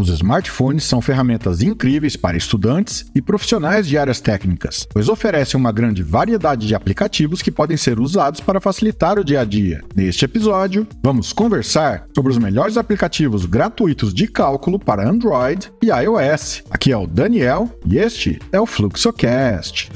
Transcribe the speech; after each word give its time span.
Os 0.00 0.08
smartphones 0.08 0.84
são 0.84 1.02
ferramentas 1.02 1.60
incríveis 1.60 2.16
para 2.16 2.34
estudantes 2.34 3.04
e 3.14 3.20
profissionais 3.20 3.86
de 3.86 3.98
áreas 3.98 4.18
técnicas, 4.18 4.88
pois 4.90 5.10
oferecem 5.10 5.60
uma 5.60 5.70
grande 5.70 6.02
variedade 6.02 6.66
de 6.66 6.74
aplicativos 6.74 7.42
que 7.42 7.50
podem 7.50 7.76
ser 7.76 8.00
usados 8.00 8.40
para 8.40 8.62
facilitar 8.62 9.18
o 9.18 9.24
dia 9.24 9.42
a 9.42 9.44
dia. 9.44 9.82
Neste 9.94 10.24
episódio, 10.24 10.86
vamos 11.02 11.34
conversar 11.34 12.06
sobre 12.14 12.32
os 12.32 12.38
melhores 12.38 12.78
aplicativos 12.78 13.44
gratuitos 13.44 14.14
de 14.14 14.26
cálculo 14.26 14.78
para 14.78 15.06
Android 15.06 15.70
e 15.82 15.88
iOS. 15.88 16.62
Aqui 16.70 16.92
é 16.92 16.96
o 16.96 17.06
Daniel 17.06 17.68
e 17.84 17.98
este 17.98 18.38
é 18.50 18.58
o 18.58 18.64
Fluxocast. 18.64 19.90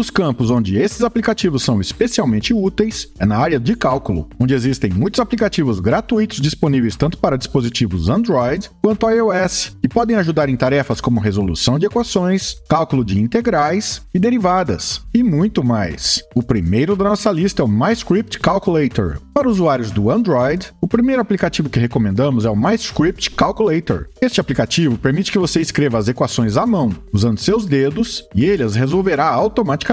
Dos 0.00 0.08
campos 0.08 0.50
onde 0.50 0.78
esses 0.78 1.02
aplicativos 1.02 1.62
são 1.62 1.78
especialmente 1.78 2.54
úteis 2.54 3.12
é 3.18 3.26
na 3.26 3.36
área 3.36 3.60
de 3.60 3.76
cálculo, 3.76 4.30
onde 4.40 4.54
existem 4.54 4.90
muitos 4.90 5.20
aplicativos 5.20 5.78
gratuitos 5.78 6.40
disponíveis 6.40 6.96
tanto 6.96 7.18
para 7.18 7.36
dispositivos 7.36 8.08
Android 8.08 8.70
quanto 8.80 9.10
iOS, 9.10 9.76
que 9.78 9.88
podem 9.88 10.16
ajudar 10.16 10.48
em 10.48 10.56
tarefas 10.56 11.02
como 11.02 11.20
resolução 11.20 11.78
de 11.78 11.84
equações, 11.84 12.56
cálculo 12.66 13.04
de 13.04 13.20
integrais 13.20 14.00
e 14.14 14.18
derivadas, 14.18 15.02
e 15.12 15.22
muito 15.22 15.62
mais. 15.62 16.22
O 16.34 16.42
primeiro 16.42 16.96
da 16.96 17.04
nossa 17.04 17.30
lista 17.30 17.60
é 17.60 17.64
o 17.66 17.68
MyScript 17.68 18.38
Calculator. 18.38 19.20
Para 19.34 19.50
usuários 19.50 19.90
do 19.90 20.10
Android, 20.10 20.68
o 20.80 20.88
primeiro 20.88 21.20
aplicativo 21.20 21.68
que 21.68 21.78
recomendamos 21.78 22.46
é 22.46 22.50
o 22.50 22.56
MyScript 22.56 23.30
Calculator. 23.32 24.06
Este 24.20 24.40
aplicativo 24.40 24.96
permite 24.96 25.30
que 25.30 25.38
você 25.38 25.60
escreva 25.60 25.98
as 25.98 26.08
equações 26.08 26.56
à 26.56 26.66
mão, 26.66 26.90
usando 27.12 27.38
seus 27.38 27.66
dedos, 27.66 28.24
e 28.34 28.46
ele 28.46 28.62
as 28.62 28.74
resolverá 28.74 29.26
automaticamente 29.26 29.89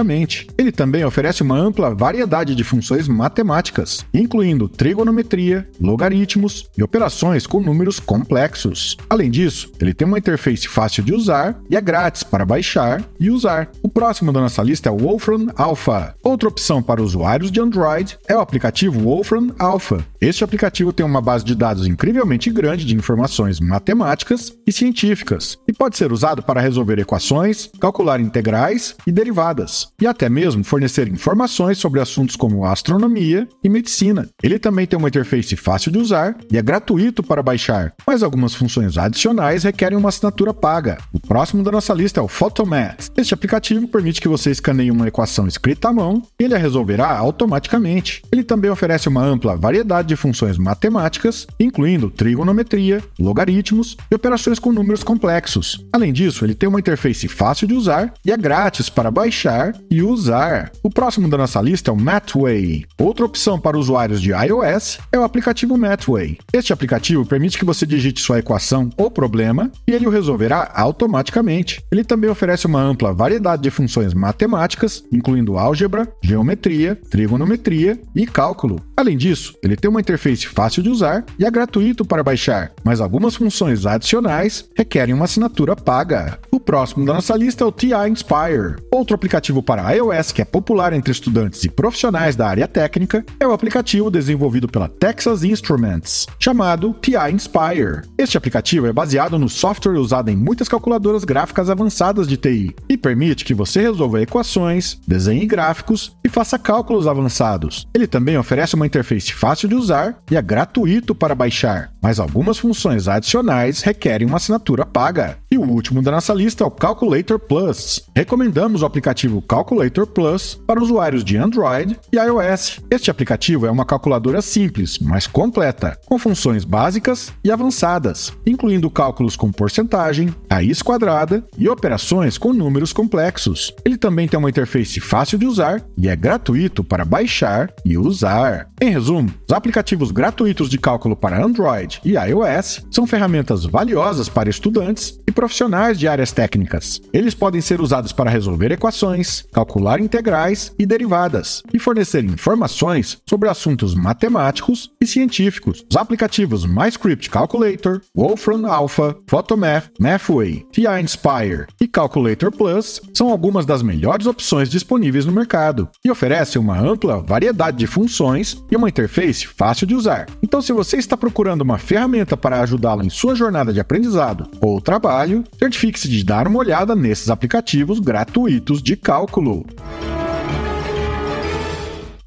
Ele 0.56 0.70
também 0.70 1.04
oferece 1.04 1.42
uma 1.42 1.58
ampla 1.58 1.94
variedade 1.94 2.54
de 2.54 2.62
funções 2.62 3.08
matemáticas, 3.08 4.06
incluindo 4.14 4.68
trigonometria, 4.68 5.68
logaritmos 5.80 6.68
e 6.76 6.82
operações 6.82 7.46
com 7.46 7.60
números 7.60 7.98
complexos. 7.98 8.96
Além 9.10 9.30
disso, 9.30 9.72
ele 9.80 9.92
tem 9.92 10.06
uma 10.06 10.18
interface 10.18 10.68
fácil 10.68 11.02
de 11.02 11.12
usar 11.12 11.58
e 11.68 11.76
é 11.76 11.80
grátis 11.80 12.22
para 12.22 12.46
baixar 12.46 13.02
e 13.18 13.30
usar. 13.30 13.70
O 13.82 13.88
próximo 13.88 14.32
da 14.32 14.40
nossa 14.40 14.62
lista 14.62 14.88
é 14.88 14.92
o 14.92 14.98
Wolfram 14.98 15.48
Alpha. 15.56 16.14
Outra 16.22 16.48
opção 16.48 16.82
para 16.82 17.02
usuários 17.02 17.50
de 17.50 17.60
Android 17.60 18.16
é 18.28 18.36
o 18.36 18.40
aplicativo 18.40 19.00
Wolfram 19.00 19.52
Alpha. 19.58 20.04
Este 20.20 20.44
aplicativo 20.44 20.92
tem 20.92 21.04
uma 21.04 21.20
base 21.20 21.44
de 21.44 21.54
dados 21.54 21.86
incrivelmente 21.86 22.50
grande 22.50 22.84
de 22.84 22.94
informações 22.94 23.60
matemáticas 23.60 24.52
e 24.66 24.72
científicas 24.72 25.58
e 25.66 25.72
pode 25.72 25.96
ser 25.96 26.12
usado 26.12 26.42
para 26.42 26.60
resolver 26.60 26.98
equações, 26.98 27.70
calcular 27.80 28.20
integrais 28.20 28.96
e 29.06 29.12
derivadas 29.12 29.87
e 30.00 30.06
até 30.06 30.28
mesmo 30.28 30.64
fornecer 30.64 31.08
informações 31.08 31.78
sobre 31.78 32.00
assuntos 32.00 32.36
como 32.36 32.64
astronomia 32.64 33.48
e 33.62 33.68
medicina. 33.68 34.28
Ele 34.42 34.58
também 34.58 34.86
tem 34.86 34.98
uma 34.98 35.08
interface 35.08 35.56
fácil 35.56 35.90
de 35.90 35.98
usar 35.98 36.36
e 36.50 36.56
é 36.58 36.62
gratuito 36.62 37.22
para 37.22 37.42
baixar, 37.42 37.92
mas 38.06 38.22
algumas 38.22 38.54
funções 38.54 38.96
adicionais 38.96 39.64
requerem 39.64 39.98
uma 39.98 40.08
assinatura 40.08 40.52
paga. 40.54 40.98
O 41.12 41.20
próximo 41.20 41.62
da 41.62 41.70
nossa 41.70 41.94
lista 41.94 42.20
é 42.20 42.22
o 42.22 42.28
Photomat. 42.28 43.08
Este 43.16 43.34
aplicativo 43.34 43.88
permite 43.88 44.20
que 44.20 44.28
você 44.28 44.50
escaneie 44.50 44.90
uma 44.90 45.08
equação 45.08 45.46
escrita 45.46 45.88
à 45.88 45.92
mão 45.92 46.22
e 46.38 46.44
ele 46.44 46.54
a 46.54 46.58
resolverá 46.58 47.10
automaticamente. 47.16 48.22
Ele 48.30 48.44
também 48.44 48.70
oferece 48.70 49.08
uma 49.08 49.24
ampla 49.24 49.56
variedade 49.56 50.08
de 50.08 50.16
funções 50.16 50.58
matemáticas, 50.58 51.46
incluindo 51.58 52.10
trigonometria, 52.10 53.02
logaritmos 53.18 53.96
e 54.10 54.14
operações 54.14 54.58
com 54.58 54.72
números 54.72 55.02
complexos. 55.02 55.84
Além 55.92 56.12
disso, 56.12 56.44
ele 56.44 56.54
tem 56.54 56.68
uma 56.68 56.80
interface 56.80 57.28
fácil 57.28 57.66
de 57.66 57.74
usar 57.74 58.12
e 58.24 58.32
é 58.32 58.36
grátis 58.36 58.88
para 58.88 59.10
baixar 59.10 59.72
e 59.90 60.02
usar. 60.02 60.70
O 60.82 60.90
próximo 60.90 61.28
da 61.28 61.38
nossa 61.38 61.60
lista 61.60 61.90
é 61.90 61.94
o 61.94 61.96
Mathway. 61.96 62.84
Outra 62.98 63.24
opção 63.24 63.58
para 63.58 63.78
usuários 63.78 64.20
de 64.20 64.30
iOS 64.30 64.98
é 65.12 65.18
o 65.18 65.22
aplicativo 65.22 65.76
Mathway. 65.76 66.38
Este 66.52 66.72
aplicativo 66.72 67.24
permite 67.26 67.58
que 67.58 67.64
você 67.64 67.86
digite 67.86 68.20
sua 68.20 68.38
equação 68.38 68.90
ou 68.96 69.10
problema 69.10 69.70
e 69.86 69.92
ele 69.92 70.06
o 70.06 70.10
resolverá 70.10 70.70
automaticamente. 70.74 71.82
Ele 71.90 72.04
também 72.04 72.30
oferece 72.30 72.66
uma 72.66 72.80
ampla 72.80 73.12
variedade 73.12 73.62
de 73.62 73.70
funções 73.70 74.14
matemáticas, 74.14 75.04
incluindo 75.12 75.58
álgebra, 75.58 76.08
geometria, 76.22 76.96
trigonometria 77.10 78.00
e 78.14 78.26
cálculo. 78.26 78.80
Além 78.96 79.16
disso, 79.16 79.54
ele 79.62 79.76
tem 79.76 79.88
uma 79.88 80.00
interface 80.00 80.46
fácil 80.46 80.82
de 80.82 80.88
usar 80.88 81.24
e 81.38 81.44
é 81.44 81.50
gratuito 81.50 82.04
para 82.04 82.22
baixar, 82.22 82.72
mas 82.84 83.00
algumas 83.00 83.36
funções 83.36 83.86
adicionais 83.86 84.68
requerem 84.76 85.14
uma 85.14 85.24
assinatura 85.24 85.76
paga. 85.76 86.38
Próximo 86.68 87.06
da 87.06 87.14
nossa 87.14 87.34
lista 87.34 87.64
é 87.64 87.66
o 87.66 87.72
TI 87.72 87.94
Inspire. 88.10 88.76
Outro 88.92 89.14
aplicativo 89.14 89.62
para 89.62 89.90
iOS 89.94 90.32
que 90.32 90.42
é 90.42 90.44
popular 90.44 90.92
entre 90.92 91.10
estudantes 91.10 91.64
e 91.64 91.70
profissionais 91.70 92.36
da 92.36 92.46
área 92.46 92.68
técnica 92.68 93.24
é 93.40 93.48
o 93.48 93.54
aplicativo 93.54 94.10
desenvolvido 94.10 94.68
pela 94.68 94.86
Texas 94.86 95.44
Instruments, 95.44 96.26
chamado 96.38 96.94
TI 97.00 97.16
Inspire. 97.32 98.02
Este 98.18 98.36
aplicativo 98.36 98.86
é 98.86 98.92
baseado 98.92 99.38
no 99.38 99.48
software 99.48 99.98
usado 99.98 100.28
em 100.28 100.36
muitas 100.36 100.68
calculadoras 100.68 101.24
gráficas 101.24 101.70
avançadas 101.70 102.28
de 102.28 102.36
TI 102.36 102.76
e 102.86 102.98
permite 102.98 103.46
que 103.46 103.54
você 103.54 103.80
resolva 103.80 104.20
equações, 104.20 105.00
desenhe 105.08 105.46
gráficos 105.46 106.18
e 106.22 106.28
faça 106.28 106.58
cálculos 106.58 107.06
avançados. 107.06 107.88
Ele 107.94 108.06
também 108.06 108.36
oferece 108.36 108.74
uma 108.74 108.86
interface 108.86 109.32
fácil 109.32 109.70
de 109.70 109.74
usar 109.74 110.18
e 110.30 110.36
é 110.36 110.42
gratuito 110.42 111.14
para 111.14 111.34
baixar, 111.34 111.94
mas 112.02 112.20
algumas 112.20 112.58
funções 112.58 113.08
adicionais 113.08 113.80
requerem 113.80 114.28
uma 114.28 114.36
assinatura 114.36 114.84
paga. 114.84 115.38
E 115.58 115.60
o 115.60 115.68
último 115.68 116.00
da 116.00 116.12
nossa 116.12 116.32
lista 116.32 116.62
é 116.62 116.66
o 116.68 116.70
Calculator 116.70 117.36
Plus. 117.36 118.08
Recomendamos 118.14 118.82
o 118.82 118.86
aplicativo 118.86 119.42
Calculator 119.42 120.06
Plus 120.06 120.54
para 120.54 120.80
usuários 120.80 121.24
de 121.24 121.36
Android 121.36 121.98
e 122.12 122.16
iOS. 122.16 122.78
Este 122.88 123.10
aplicativo 123.10 123.66
é 123.66 123.70
uma 123.70 123.84
calculadora 123.84 124.40
simples, 124.40 125.00
mas 125.00 125.26
completa, 125.26 125.98
com 126.06 126.16
funções 126.16 126.64
básicas 126.64 127.32
e 127.42 127.50
avançadas, 127.50 128.32
incluindo 128.46 128.88
cálculos 128.88 129.34
com 129.34 129.50
porcentagem, 129.50 130.32
raiz 130.48 130.80
quadrada 130.80 131.44
e 131.58 131.68
operações 131.68 132.38
com 132.38 132.52
números 132.52 132.92
complexos. 132.92 133.74
Ele 133.84 133.98
também 133.98 134.28
tem 134.28 134.38
uma 134.38 134.50
interface 134.50 135.00
fácil 135.00 135.38
de 135.38 135.46
usar 135.46 135.82
e 135.96 136.08
é 136.08 136.14
gratuito 136.14 136.84
para 136.84 137.04
baixar 137.04 137.74
e 137.84 137.98
usar. 137.98 138.68
Em 138.80 138.90
resumo, 138.90 139.28
os 139.44 139.52
aplicativos 139.52 140.12
gratuitos 140.12 140.70
de 140.70 140.78
cálculo 140.78 141.16
para 141.16 141.44
Android 141.44 142.00
e 142.04 142.12
iOS 142.12 142.86
são 142.92 143.08
ferramentas 143.08 143.64
valiosas 143.64 144.28
para 144.28 144.48
estudantes 144.48 145.18
e 145.26 145.32
profissionais 145.32 145.47
de 145.96 146.08
áreas 146.08 146.32
técnicas. 146.32 147.00
Eles 147.12 147.34
podem 147.34 147.60
ser 147.60 147.80
usados 147.80 148.12
para 148.12 148.30
resolver 148.30 148.70
equações 148.72 149.44
calcular 149.52 150.00
integrais 150.00 150.72
e 150.78 150.86
derivadas 150.86 151.62
e 151.72 151.78
fornecer 151.78 152.24
informações 152.24 153.18
sobre 153.28 153.48
assuntos 153.48 153.94
matemáticos 153.94 154.90
e 155.00 155.06
científicos. 155.06 155.84
Os 155.90 155.96
aplicativos 155.96 156.64
MyScript 156.64 157.30
Calculator, 157.30 158.00
Wolfram 158.14 158.66
Alpha, 158.66 159.16
Photomath, 159.26 159.90
Mathway, 159.98 160.66
TI 160.72 160.86
Inspire 161.02 161.66
e 161.80 161.88
Calculator 161.88 162.50
Plus 162.50 163.00
são 163.14 163.30
algumas 163.30 163.66
das 163.66 163.82
melhores 163.82 164.26
opções 164.26 164.68
disponíveis 164.68 165.24
no 165.24 165.32
mercado 165.32 165.88
e 166.04 166.10
oferecem 166.10 166.60
uma 166.60 166.78
ampla 166.78 167.22
variedade 167.22 167.78
de 167.78 167.86
funções 167.86 168.62
e 168.70 168.76
uma 168.76 168.88
interface 168.88 169.46
fácil 169.46 169.86
de 169.86 169.94
usar. 169.94 170.26
Então, 170.42 170.60
se 170.60 170.72
você 170.72 170.96
está 170.96 171.16
procurando 171.16 171.62
uma 171.62 171.78
ferramenta 171.78 172.36
para 172.36 172.60
ajudá-lo 172.60 173.04
em 173.04 173.10
sua 173.10 173.34
jornada 173.34 173.72
de 173.72 173.80
aprendizado 173.80 174.48
ou 174.60 174.80
trabalho, 174.80 175.37
certifique-se 175.58 176.08
de 176.08 176.24
dar 176.24 176.46
uma 176.46 176.58
olhada 176.58 176.94
nesses 176.94 177.30
aplicativos 177.30 178.00
gratuitos 178.00 178.82
de 178.82 178.96
cálculo. 178.96 179.66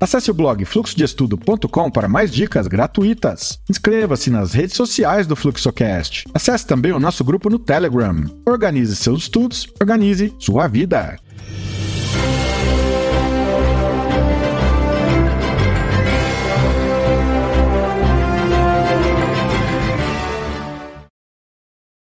Acesse 0.01 0.31
o 0.31 0.33
blog 0.33 0.65
fluxodeestudo.com 0.65 1.91
para 1.91 2.07
mais 2.07 2.31
dicas 2.31 2.65
gratuitas. 2.65 3.59
Inscreva-se 3.69 4.31
nas 4.31 4.51
redes 4.51 4.75
sociais 4.75 5.27
do 5.27 5.35
Fluxocast. 5.35 6.25
Acesse 6.33 6.65
também 6.65 6.91
o 6.91 6.99
nosso 6.99 7.23
grupo 7.23 7.51
no 7.51 7.59
Telegram. 7.59 8.25
Organize 8.43 8.95
seus 8.95 9.21
estudos, 9.21 9.67
organize 9.79 10.33
sua 10.39 10.67
vida. 10.67 11.19